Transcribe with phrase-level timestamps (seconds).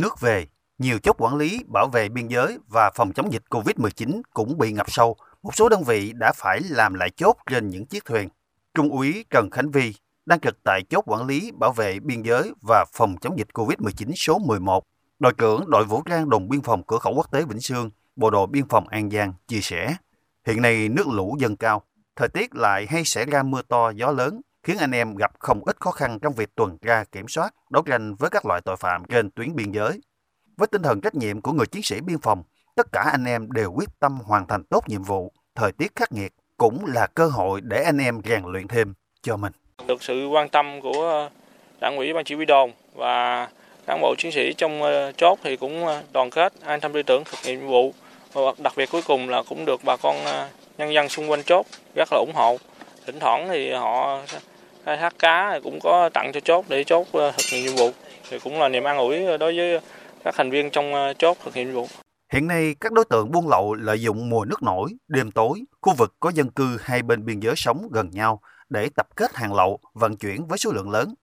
[0.00, 0.46] nước về,
[0.78, 4.72] nhiều chốt quản lý bảo vệ biên giới và phòng chống dịch COVID-19 cũng bị
[4.72, 5.16] ngập sâu.
[5.42, 8.28] Một số đơn vị đã phải làm lại chốt trên những chiếc thuyền.
[8.74, 9.94] Trung úy Trần Khánh Vi
[10.26, 14.12] đang trực tại chốt quản lý bảo vệ biên giới và phòng chống dịch COVID-19
[14.16, 14.84] số 11.
[15.18, 18.30] Đội trưởng đội vũ trang đồn biên phòng cửa khẩu quốc tế Vĩnh Sương, Bộ
[18.30, 19.96] đội biên phòng An Giang chia sẻ,
[20.46, 21.82] hiện nay nước lũ dâng cao,
[22.16, 25.60] thời tiết lại hay xảy ra mưa to gió lớn, khiến anh em gặp không
[25.64, 28.76] ít khó khăn trong việc tuần tra kiểm soát, đấu tranh với các loại tội
[28.76, 30.00] phạm trên tuyến biên giới.
[30.56, 32.42] Với tinh thần trách nhiệm của người chiến sĩ biên phòng,
[32.76, 35.32] tất cả anh em đều quyết tâm hoàn thành tốt nhiệm vụ.
[35.54, 39.36] Thời tiết khắc nghiệt cũng là cơ hội để anh em rèn luyện thêm cho
[39.36, 39.52] mình.
[39.86, 41.28] Được sự quan tâm của
[41.80, 43.48] đảng ủy ban chỉ huy đồn và
[43.86, 47.02] cán bộ chiến sĩ trong ờ, chốt thì cũng ờ, đoàn kết an tâm tư
[47.02, 47.92] tưởng thực hiện nhiệm vụ
[48.32, 50.48] và đặc biệt cuối cùng là cũng được bà con ờ,
[50.78, 52.56] nhân dân xung quanh chốt rất là ủng hộ
[53.06, 54.20] thỉnh thoảng thì họ
[54.88, 57.76] khai thác cá thì cũng có tặng cho chốt để chốt ờ, thực hiện nhiệm
[57.76, 57.90] vụ
[58.30, 59.80] thì cũng là niềm an ủi đối với
[60.24, 61.86] các thành viên trong ờ, chốt thực hiện nhiệm vụ
[62.32, 65.94] Hiện nay, các đối tượng buôn lậu lợi dụng mùa nước nổi, đêm tối, khu
[65.94, 69.54] vực có dân cư hai bên biên giới sống gần nhau để tập kết hàng
[69.54, 71.14] lậu, vận chuyển với số lượng lớn.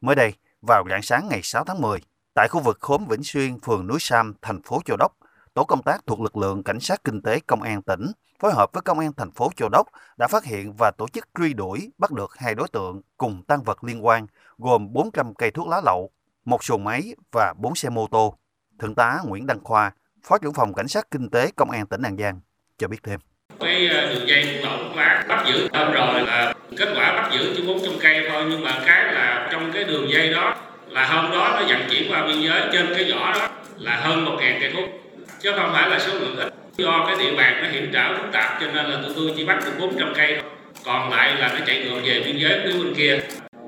[0.00, 0.32] Mới đây,
[0.68, 1.98] vào rạng sáng ngày 6 tháng 10,
[2.34, 5.12] tại khu vực khóm Vĩnh Xuyên, phường Núi Sam, thành phố Châu Đốc,
[5.54, 8.06] tổ công tác thuộc lực lượng cảnh sát kinh tế công an tỉnh
[8.40, 9.86] phối hợp với công an thành phố Châu Đốc
[10.18, 13.62] đã phát hiện và tổ chức truy đuổi bắt được hai đối tượng cùng tăng
[13.62, 14.26] vật liên quan
[14.58, 16.10] gồm 400 cây thuốc lá lậu,
[16.44, 18.34] một xuồng máy và 4 xe mô tô.
[18.78, 22.02] Thượng tá Nguyễn Đăng Khoa, Phó trưởng phòng cảnh sát kinh tế công an tỉnh
[22.02, 22.40] An Giang
[22.78, 23.20] cho biết thêm.
[23.60, 26.22] Cái ờ, đường dây buôn lậu thuốc lá bắt giữ hôm rồi?
[26.22, 29.84] Là kết quả bắt giữ chỉ 400 cây thôi nhưng mà cái là trong cái
[29.84, 30.56] đường dây đó
[30.88, 34.24] là hôm đó nó vận chuyển qua biên giới trên cái vỏ đó là hơn
[34.24, 34.99] một ngàn cây thuốc
[35.38, 38.32] chứ không phải là số lượng ít do cái địa bàn nó hiểm trở phức
[38.32, 40.42] tạp cho nên là tụi tôi chỉ bắt được 400 cây
[40.84, 43.20] còn lại là nó chạy ngược về biên giới phía bên kia.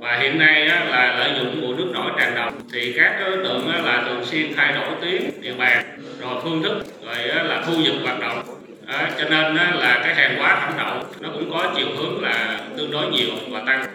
[0.00, 3.36] Và hiện nay á, là lợi dụng mùa nước nổi tràn đồng thì các đối
[3.36, 7.42] tượng á, là thường xuyên thay đổi tuyến địa bàn rồi phương thức rồi á,
[7.42, 8.42] là thu vực hoạt động.
[8.86, 12.22] À, cho nên á, là cái hàng hóa thẩm đậu nó cũng có chiều hướng
[12.22, 13.86] là tương đối nhiều và tăng.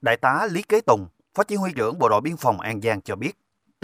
[0.00, 3.00] Đại tá Lý Kế Tùng, Phó Chỉ huy trưởng Bộ đội Biên phòng An Giang
[3.00, 3.32] cho biết,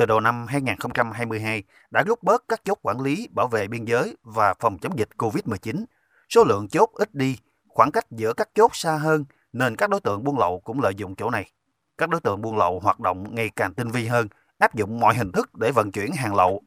[0.03, 4.17] từ đầu năm 2022 đã rút bớt các chốt quản lý bảo vệ biên giới
[4.23, 5.85] và phòng chống dịch COVID-19.
[6.29, 10.01] Số lượng chốt ít đi, khoảng cách giữa các chốt xa hơn nên các đối
[10.01, 11.51] tượng buôn lậu cũng lợi dụng chỗ này.
[11.99, 15.15] Các đối tượng buôn lậu hoạt động ngày càng tinh vi hơn, áp dụng mọi
[15.15, 16.63] hình thức để vận chuyển hàng lậu.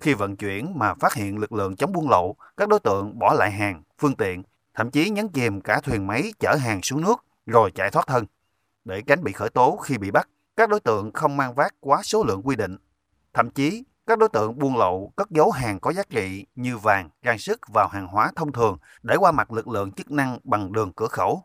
[0.00, 3.34] Khi vận chuyển mà phát hiện lực lượng chống buôn lậu, các đối tượng bỏ
[3.34, 4.42] lại hàng, phương tiện,
[4.74, 8.26] thậm chí nhấn chìm cả thuyền máy chở hàng xuống nước rồi chạy thoát thân.
[8.84, 10.28] Để tránh bị khởi tố khi bị bắt,
[10.58, 12.76] các đối tượng không mang vác quá số lượng quy định.
[13.34, 17.10] Thậm chí, các đối tượng buôn lậu cất giấu hàng có giá trị như vàng,
[17.22, 20.72] trang sức vào hàng hóa thông thường để qua mặt lực lượng chức năng bằng
[20.72, 21.42] đường cửa khẩu.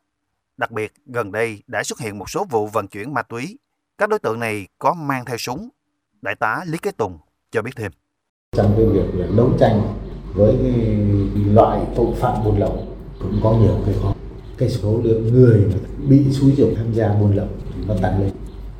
[0.57, 3.59] Đặc biệt, gần đây đã xuất hiện một số vụ vận chuyển ma túy.
[3.97, 5.69] Các đối tượng này có mang theo súng.
[6.22, 7.18] Đại tá Lý Kế Tùng
[7.51, 7.91] cho biết thêm.
[8.51, 9.81] Trong cái việc đấu tranh
[10.35, 10.74] với cái
[11.53, 12.88] loại tội phạm buôn lậu
[13.19, 14.13] cũng có nhiều cái khó.
[14.57, 15.74] Cái số lượng người
[16.09, 17.47] bị xúi dục tham gia buôn lậu
[17.88, 18.31] nó tăng lên.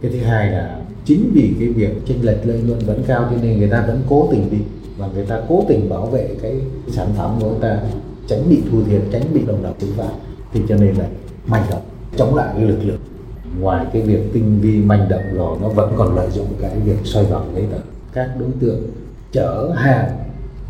[0.04, 3.38] Cái thứ hai là chính vì cái việc chênh lệch lợi nhuận vẫn cao cho
[3.42, 4.58] nên người ta vẫn cố tình đi
[4.98, 6.56] và người ta cố tình bảo vệ cái
[6.88, 7.80] sản phẩm của người ta
[8.28, 10.10] tránh bị thua thiệt, tránh bị đồng đảo chứng phạt.
[10.54, 11.06] Thì cho nên là
[11.46, 11.82] manh động
[12.18, 13.00] chống lại cái lực lượng.
[13.60, 16.98] Ngoài cái việc tinh vi manh động rồi nó vẫn còn lợi dụng cái việc
[17.04, 17.78] xoay vòng giấy tờ.
[18.14, 18.82] Các đối tượng
[19.32, 20.10] chở hàng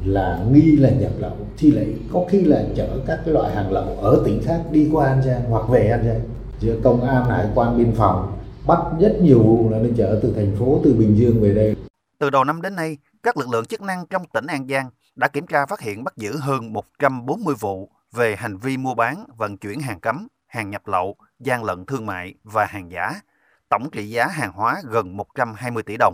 [0.06, 3.72] là nghi là nhập lậu thì lại có khi là chở các cái loại hàng
[3.72, 6.20] lậu ở tỉnh khác đi qua An Giang hoặc về An Giang.
[6.60, 8.32] Giữa công an hải quan biên phòng
[8.68, 11.76] bắt rất nhiều vụ là nên chở từ thành phố từ Bình Dương về đây
[12.20, 15.28] Từ đầu năm đến nay, các lực lượng chức năng trong tỉnh An Giang đã
[15.28, 19.58] kiểm tra phát hiện bắt giữ hơn 140 vụ về hành vi mua bán, vận
[19.58, 23.22] chuyển hàng cấm, hàng nhập lậu, gian lận thương mại và hàng giả.
[23.70, 26.14] Tổng trị giá hàng hóa gần 120 tỷ đồng.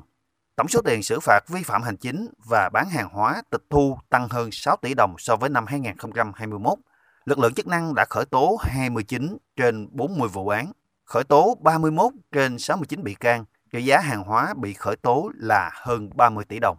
[0.56, 3.98] Tổng số tiền xử phạt vi phạm hành chính và bán hàng hóa tịch thu
[4.10, 6.80] tăng hơn 6 tỷ đồng so với năm 2021.
[7.26, 10.72] Lực lượng chức năng đã khởi tố 29 trên 40 vụ án,
[11.10, 15.72] khởi tố 31 trên 69 bị can, trị giá hàng hóa bị khởi tố là
[15.74, 16.78] hơn 30 tỷ đồng.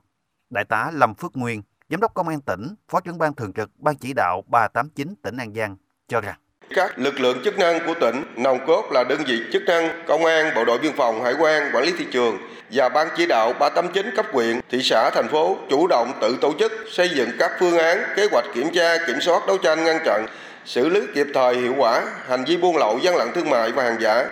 [0.51, 3.71] Đại tá Lâm Phước Nguyên, Giám đốc Công an tỉnh, Phó trưởng ban thường trực
[3.79, 5.77] Ban chỉ đạo 389 tỉnh An Giang
[6.09, 6.37] cho rằng
[6.75, 10.25] các lực lượng chức năng của tỉnh nòng cốt là đơn vị chức năng công
[10.25, 12.39] an bộ đội biên phòng hải quan quản lý thị trường
[12.73, 16.53] và ban chỉ đạo 389 cấp huyện thị xã thành phố chủ động tự tổ
[16.59, 19.99] chức xây dựng các phương án kế hoạch kiểm tra kiểm soát đấu tranh ngăn
[20.05, 20.27] chặn
[20.65, 23.83] xử lý kịp thời, hiệu quả, hành vi buôn lậu, gian lận thương mại và
[23.83, 24.25] hàng giả.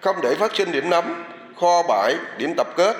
[0.00, 1.24] Không để phát sinh điểm nóng,
[1.60, 2.96] kho bãi, điểm tập kết,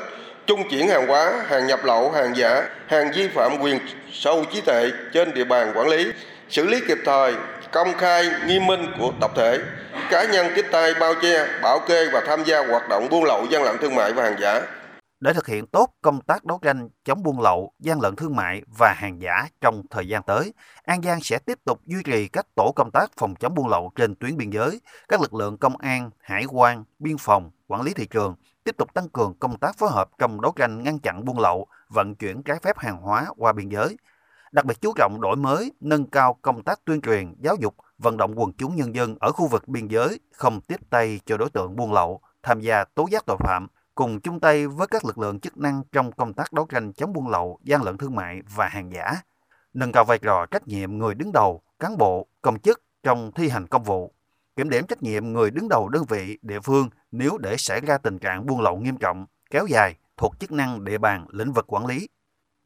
[0.46, 3.78] trung chuyển hàng hóa, hàng nhập lậu, hàng giả, hàng vi phạm quyền
[4.12, 6.12] sở hữu trí tuệ trên địa bàn quản lý.
[6.48, 7.34] Xử lý kịp thời,
[7.72, 9.58] công khai, nghiêm minh của tập thể,
[10.10, 13.46] cá nhân tiếp tay, bao che, bảo kê và tham gia hoạt động buôn lậu,
[13.50, 14.60] gian lận thương mại và hàng giả
[15.26, 18.62] để thực hiện tốt công tác đấu tranh chống buôn lậu, gian lận thương mại
[18.78, 20.52] và hàng giả trong thời gian tới,
[20.84, 23.92] An Giang sẽ tiếp tục duy trì các tổ công tác phòng chống buôn lậu
[23.96, 27.92] trên tuyến biên giới, các lực lượng công an, hải quan, biên phòng, quản lý
[27.92, 28.34] thị trường
[28.64, 31.66] tiếp tục tăng cường công tác phối hợp trong đấu tranh ngăn chặn buôn lậu,
[31.88, 33.96] vận chuyển trái phép hàng hóa qua biên giới.
[34.52, 38.16] Đặc biệt chú trọng đổi mới, nâng cao công tác tuyên truyền, giáo dục, vận
[38.16, 41.50] động quần chúng nhân dân ở khu vực biên giới không tiếp tay cho đối
[41.50, 45.18] tượng buôn lậu, tham gia tố giác tội phạm, cùng chung tay với các lực
[45.18, 48.40] lượng chức năng trong công tác đấu tranh chống buôn lậu, gian lận thương mại
[48.56, 49.22] và hàng giả,
[49.74, 53.48] nâng cao vai trò trách nhiệm người đứng đầu, cán bộ, công chức trong thi
[53.48, 54.14] hành công vụ,
[54.56, 57.98] kiểm điểm trách nhiệm người đứng đầu đơn vị, địa phương nếu để xảy ra
[57.98, 61.72] tình trạng buôn lậu nghiêm trọng, kéo dài thuộc chức năng địa bàn lĩnh vực
[61.72, 62.08] quản lý.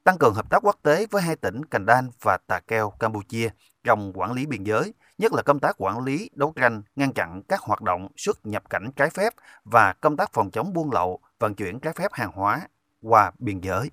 [0.04, 3.48] Tăng cường hợp tác quốc tế với hai tỉnh Cành Đan và Tà Keo, Campuchia
[3.84, 7.42] trong quản lý biên giới, nhất là công tác quản lý, đấu tranh, ngăn chặn
[7.48, 11.20] các hoạt động xuất nhập cảnh trái phép và công tác phòng chống buôn lậu,
[11.38, 12.60] vận chuyển trái phép hàng hóa
[13.02, 13.90] qua biên giới.